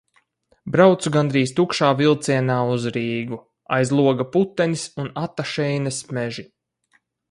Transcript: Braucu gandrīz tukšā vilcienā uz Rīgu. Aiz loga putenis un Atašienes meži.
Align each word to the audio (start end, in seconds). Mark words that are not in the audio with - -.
Braucu 0.75 1.11
gandrīz 1.15 1.53
tukšā 1.59 1.91
vilcienā 1.99 2.57
uz 2.77 2.89
Rīgu. 2.97 3.41
Aiz 3.79 3.95
loga 4.01 4.29
putenis 4.39 4.91
un 5.05 5.17
Atašienes 5.29 6.05
meži. 6.19 6.53